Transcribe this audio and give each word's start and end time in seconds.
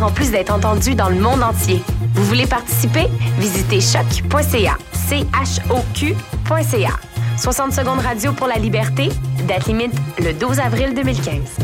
en 0.00 0.10
plus 0.10 0.30
d'être 0.30 0.52
entendu 0.52 0.94
dans 0.94 1.10
le 1.10 1.16
monde 1.16 1.42
entier. 1.42 1.82
Vous 2.14 2.24
voulez 2.24 2.46
participer? 2.46 3.08
Visitez 3.38 3.80
choc.ca. 3.80 4.78
C-H-O-Q.ca. 4.92 6.90
60 7.36 7.72
secondes 7.72 7.98
radio 7.98 8.32
pour 8.32 8.46
la 8.46 8.56
liberté. 8.56 9.10
Date 9.46 9.66
limite 9.66 9.92
le 10.18 10.32
12 10.32 10.60
avril 10.60 10.94
2015. 10.94 11.58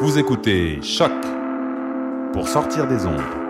Vous 0.00 0.18
écoutez 0.18 0.80
Choc 0.82 1.12
pour 2.32 2.48
sortir 2.48 2.88
des 2.88 3.06
ondes. 3.06 3.49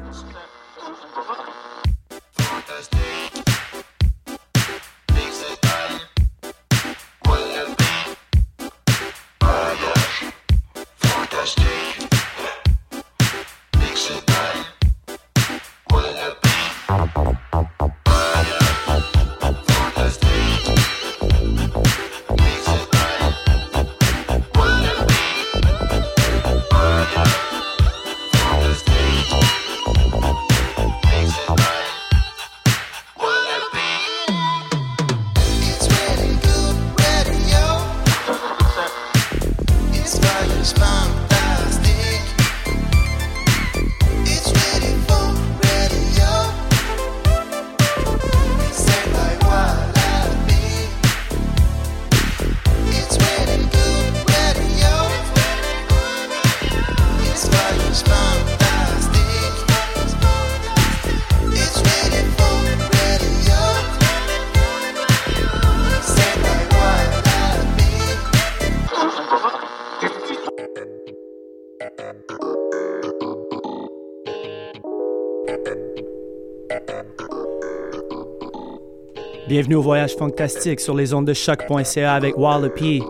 Bienvenue 79.47 79.75
au 79.75 79.81
voyage 79.81 80.15
fantastique 80.15 80.79
sur 80.79 80.95
les 80.95 81.13
ondes 81.13 81.25
de 81.25 81.33
choc.ca 81.33 82.13
avec 82.13 82.37
Wallopy. 82.37 83.01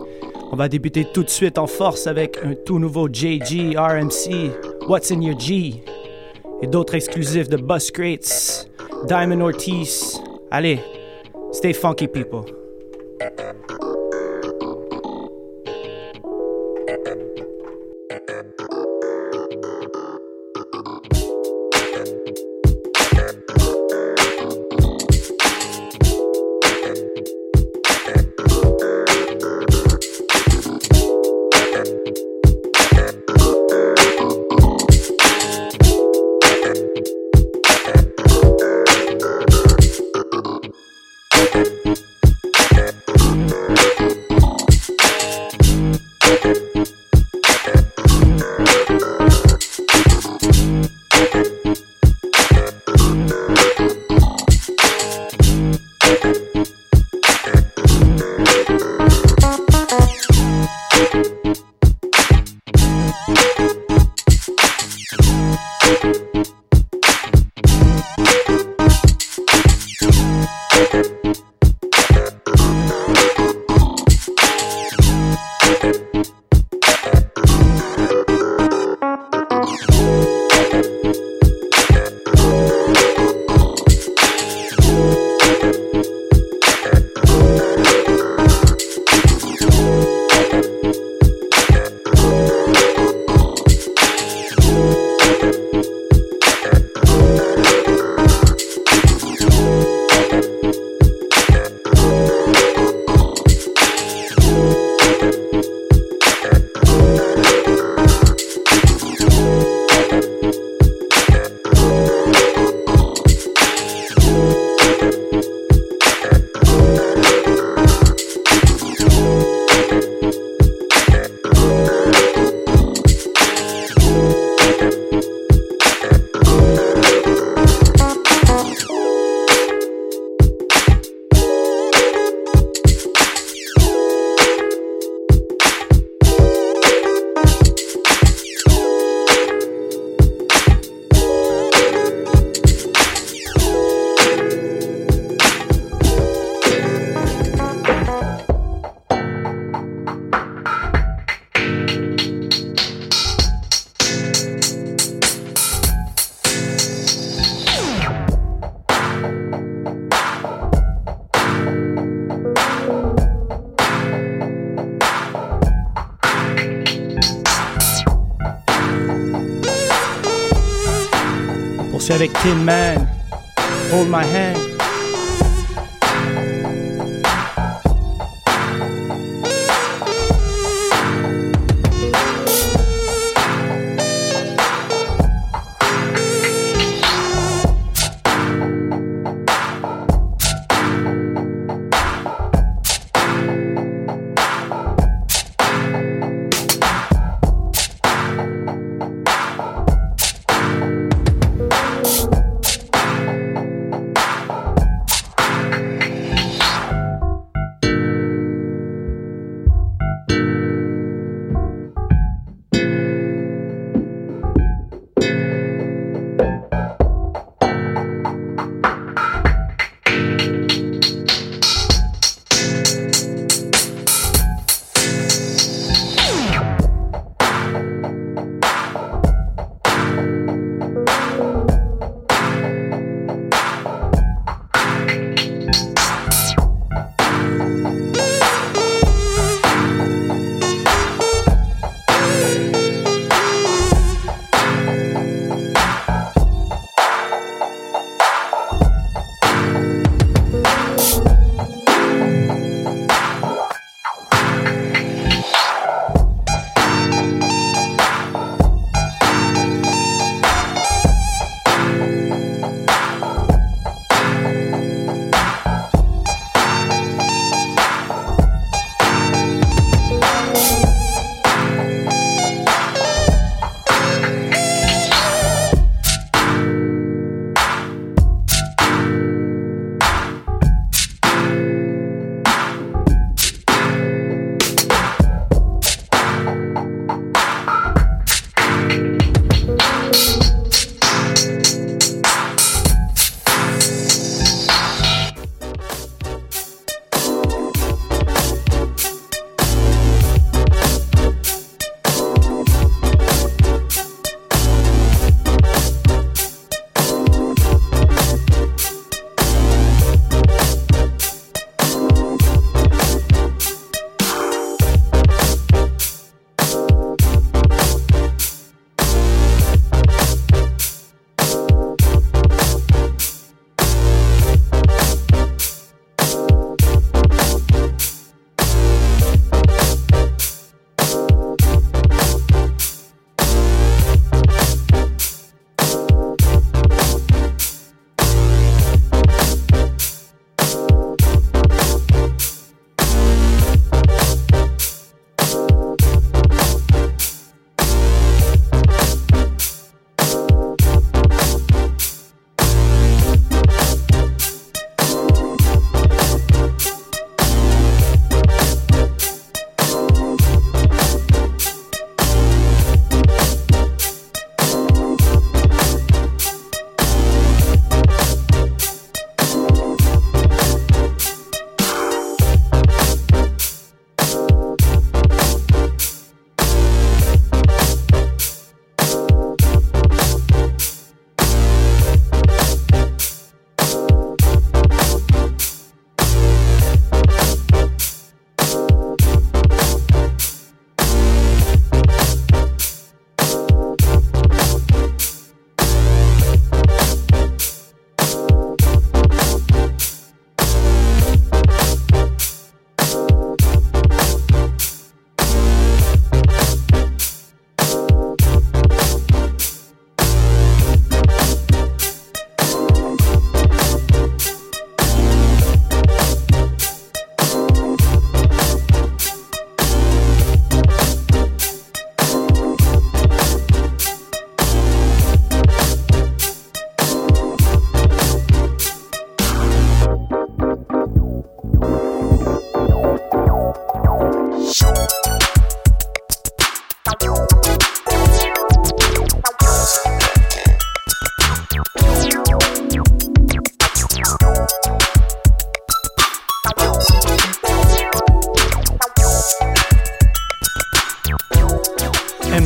On 0.50 0.56
va 0.56 0.68
débuter 0.68 1.06
tout 1.12 1.22
de 1.22 1.30
suite 1.30 1.56
en 1.56 1.66
force 1.66 2.06
avec 2.06 2.38
un 2.44 2.54
tout 2.54 2.78
nouveau 2.78 3.08
JG 3.08 3.76
RMC, 3.76 4.50
What's 4.88 5.12
in 5.12 5.20
Your 5.20 5.38
G, 5.38 5.84
et 6.60 6.66
d'autres 6.66 6.94
exclusifs 6.94 7.48
de 7.48 7.56
Bus 7.56 7.90
Crates, 7.90 8.68
Diamond 9.06 9.40
Ortiz. 9.40 10.20
Allez, 10.50 10.80
stay 11.52 11.72
funky 11.72 12.08
people. 12.08 12.61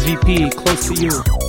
GP, 0.07 0.55
close 0.55 0.87
to 0.87 0.95
you. 1.03 1.46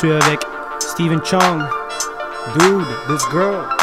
suis 0.00 0.12
avec 0.12 0.40
Steven 0.78 1.20
Chong. 1.22 1.62
Dude, 2.54 2.86
this 3.06 3.22
girl. 3.30 3.79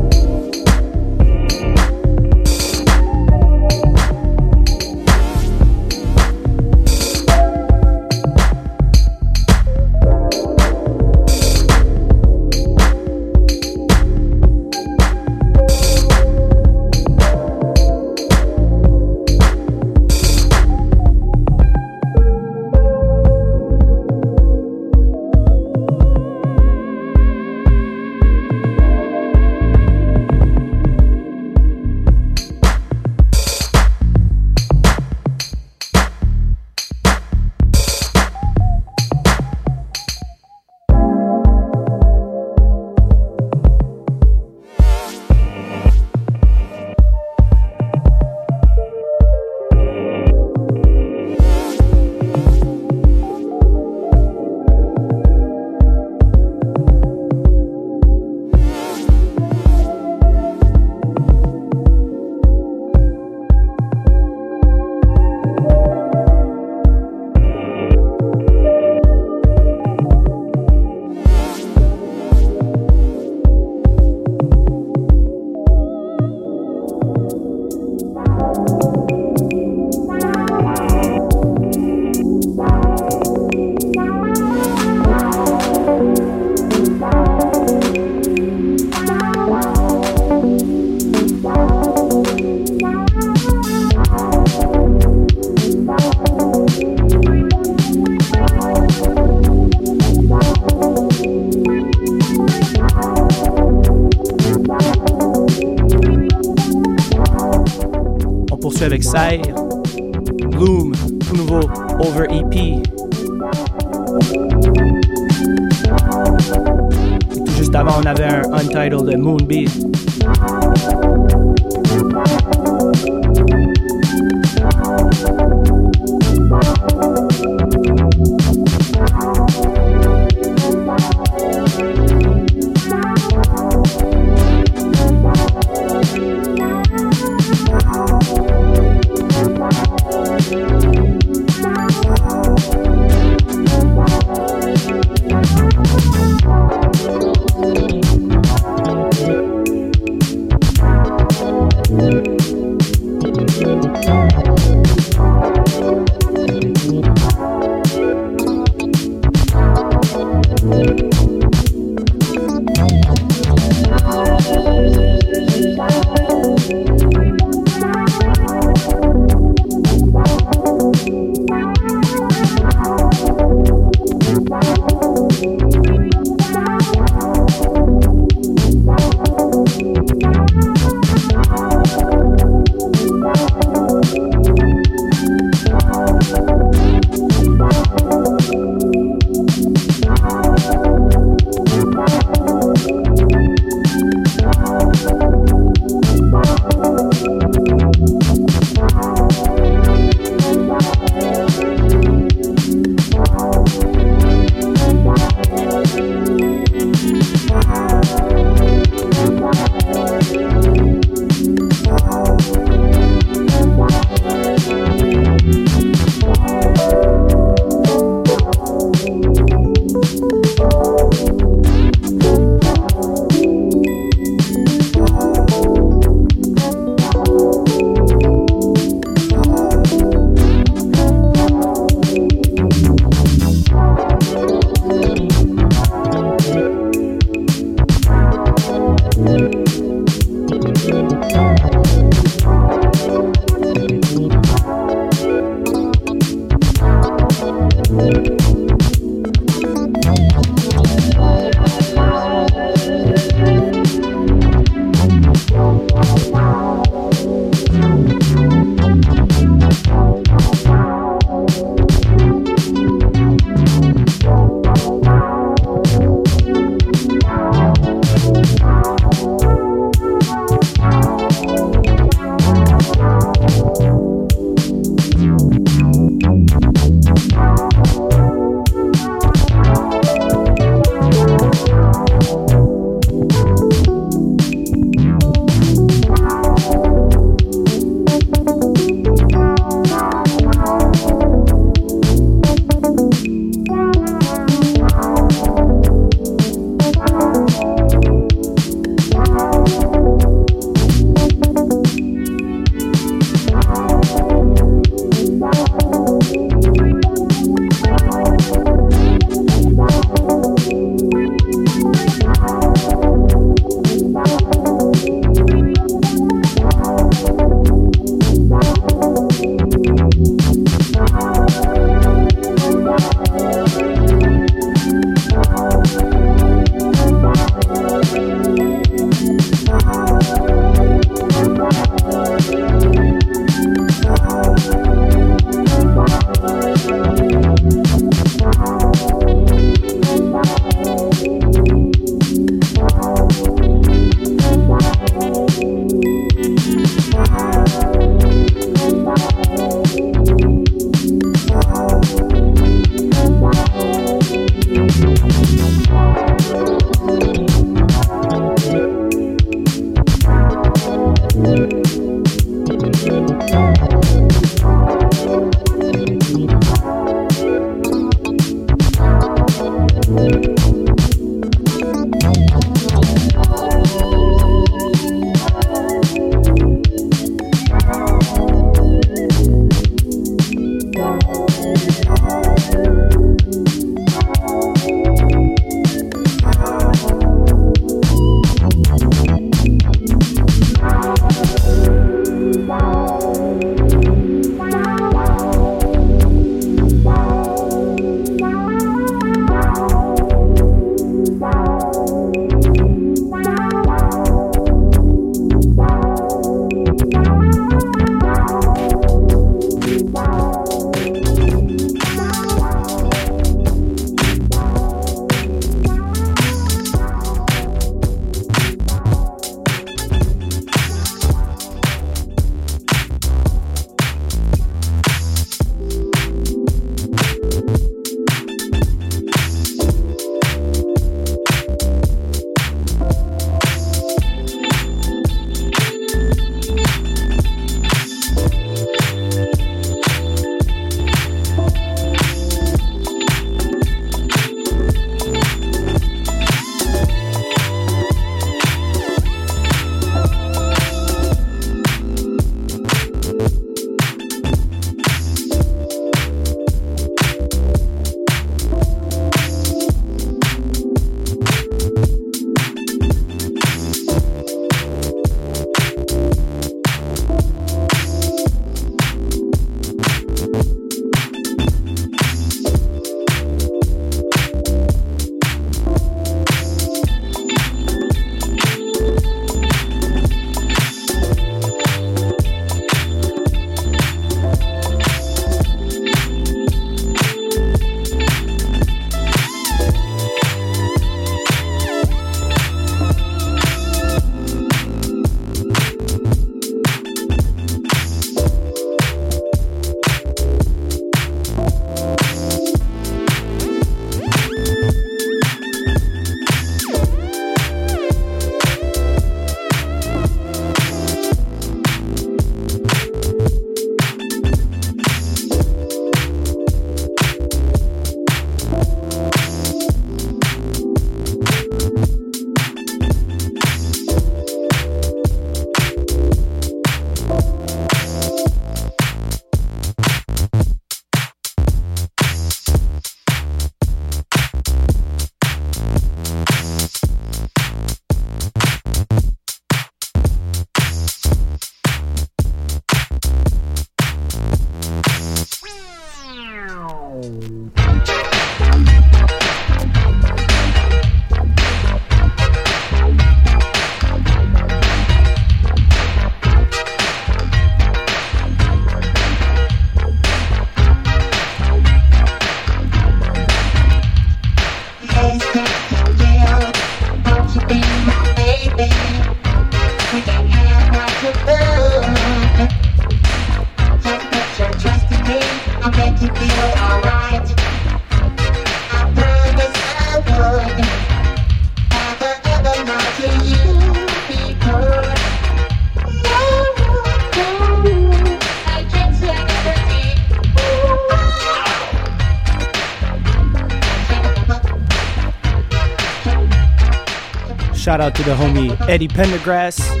To 598.23 598.29
the 598.29 598.35
homie 598.35 598.89
Eddie 598.89 599.07
Pendergrass. 599.07 600.00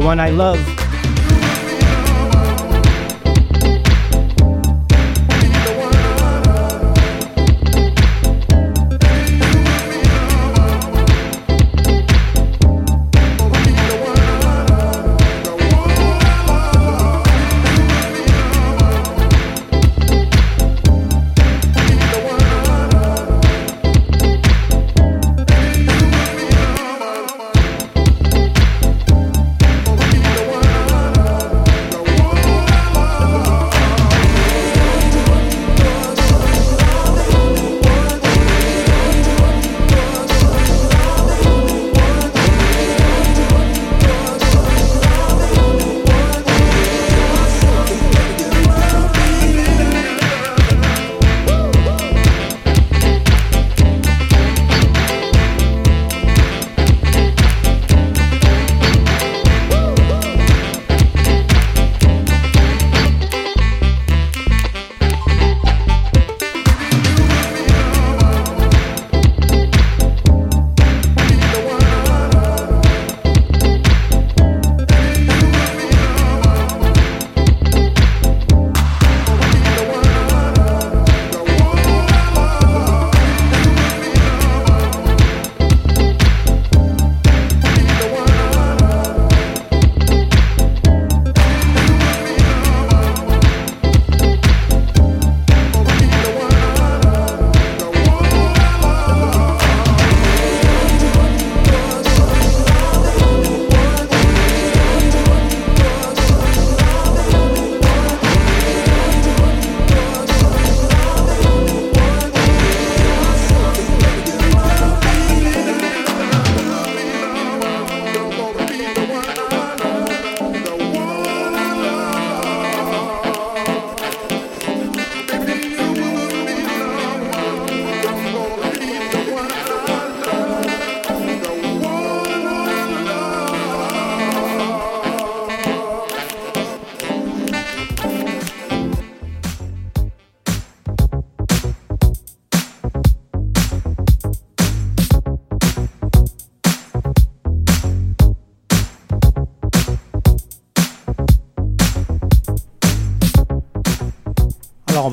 The 0.00 0.06
one 0.06 0.20
I 0.20 0.28
love. 0.28 0.85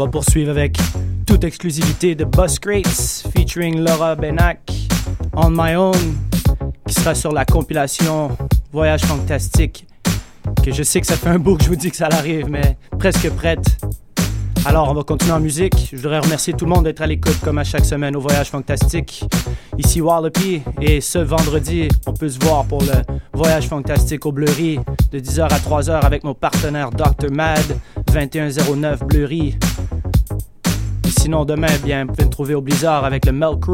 Va 0.05 0.09
poursuivre 0.09 0.49
avec 0.49 0.77
toute 1.25 1.43
exclusivité 1.43 2.15
de 2.15 2.25
Bus 2.25 2.59
Crates 2.59 3.27
featuring 3.33 3.79
Laura 3.79 4.15
Benac, 4.15 4.59
On 5.33 5.49
My 5.49 5.75
Own, 5.75 5.95
qui 6.87 6.93
sera 6.93 7.15
sur 7.15 7.31
la 7.31 7.45
compilation 7.45 8.35
Voyage 8.71 9.01
Fantastique. 9.01 9.87
Que 10.63 10.73
je 10.73 10.83
sais 10.83 10.99
que 10.99 11.07
ça 11.07 11.15
fait 11.15 11.29
un 11.29 11.39
bout 11.39 11.55
que 11.55 11.63
je 11.63 11.69
vous 11.69 11.75
dis 11.75 11.89
que 11.89 11.95
ça 11.95 12.07
arrive, 12.07 12.49
mais 12.49 12.77
presque 12.99 13.29
prête. 13.31 13.77
Alors, 14.65 14.89
on 14.89 14.93
va 14.93 15.03
continuer 15.03 15.33
en 15.33 15.39
musique. 15.39 15.89
Je 15.91 15.97
voudrais 15.97 16.19
remercier 16.19 16.53
tout 16.53 16.65
le 16.65 16.71
monde 16.71 16.85
d'être 16.85 17.01
à 17.01 17.07
l'écoute 17.07 17.37
comme 17.41 17.57
à 17.57 17.63
chaque 17.63 17.85
semaine 17.85 18.15
au 18.15 18.21
Voyage 18.21 18.49
Fantastique. 18.49 19.23
Ici 19.77 20.01
Wallopy 20.01 20.61
et 20.81 21.01
ce 21.01 21.19
vendredi, 21.19 21.89
on 22.05 22.13
peut 22.13 22.29
se 22.29 22.39
voir 22.39 22.65
pour 22.65 22.81
le 22.81 22.93
Voyage 23.33 23.67
Fantastique 23.67 24.25
au 24.25 24.31
Bleury 24.31 24.79
de 25.11 25.19
10h 25.19 25.43
à 25.43 25.59
3h 25.59 26.01
avec 26.01 26.23
mon 26.23 26.33
partenaire 26.33 26.91
Dr. 26.91 27.31
Mad, 27.31 27.77
2109 28.13 29.03
Bleury. 29.05 29.57
Sinon, 31.23 31.45
demain, 31.45 31.67
bien, 31.81 32.03
vous 32.03 32.11
pouvez 32.11 32.25
me 32.25 32.29
trouver 32.29 32.53
au 32.53 32.59
Blizzard 32.59 33.05
avec 33.05 33.25
le 33.25 33.31
Mel 33.31 33.57
Crew 33.57 33.71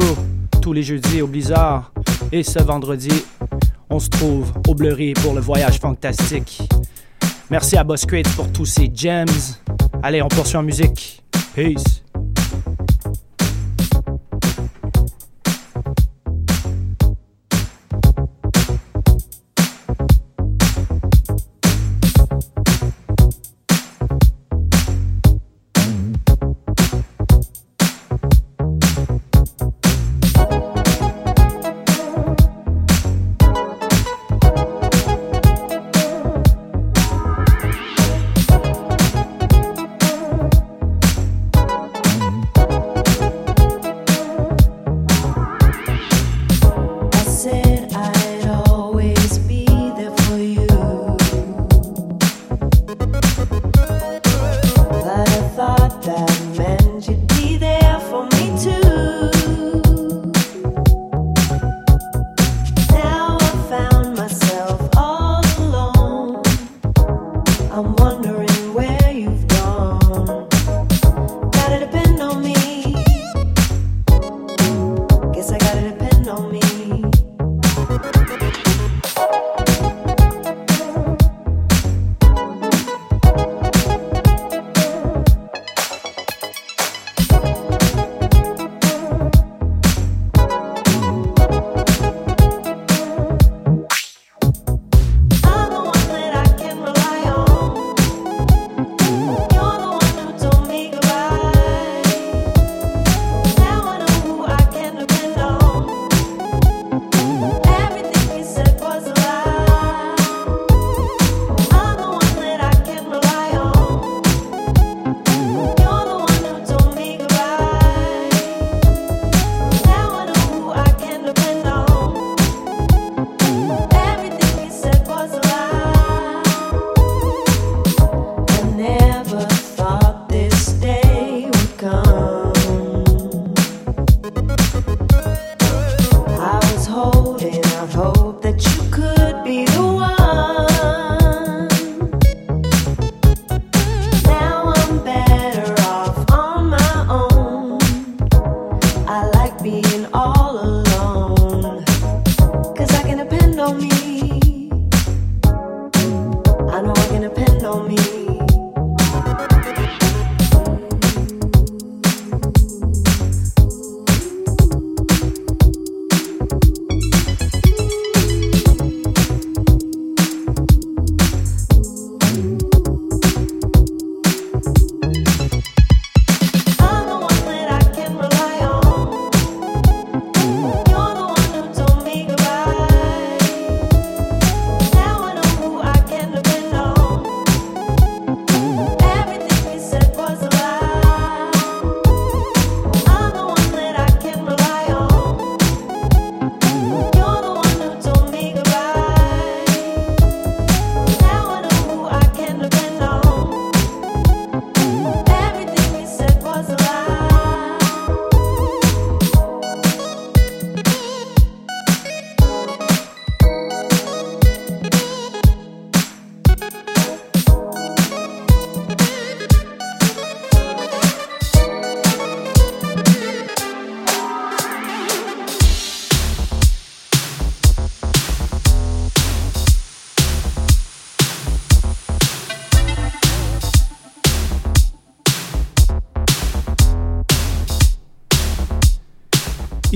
tous 0.62 0.72
les 0.72 0.84
jeudis 0.84 1.20
au 1.20 1.26
Blizzard. 1.26 1.92
Et 2.30 2.44
ce 2.44 2.62
vendredi, 2.62 3.24
on 3.88 3.98
se 3.98 4.08
trouve 4.08 4.52
au 4.68 4.74
Bleury 4.76 5.14
pour 5.14 5.34
le 5.34 5.40
Voyage 5.40 5.80
Fantastique. 5.80 6.62
Merci 7.50 7.76
à 7.76 7.82
Boss 7.82 8.06
Crates 8.06 8.28
pour 8.36 8.52
tous 8.52 8.66
ces 8.66 8.88
gems. 8.94 9.26
Allez, 10.00 10.22
on 10.22 10.28
poursuit 10.28 10.58
en 10.58 10.62
musique. 10.62 11.24
Peace. 11.56 11.99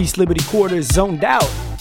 East 0.04 0.18
Liberty 0.18 0.44
Quarters 0.44 0.88
zoned 0.88 1.24
out. 1.24 1.73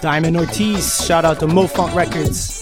Diamond 0.00 0.36
Ortiz, 0.36 1.04
shout 1.04 1.24
out 1.26 1.40
to 1.40 1.46
Mo 1.46 1.66
Funk 1.66 1.94
Records. 1.94 2.59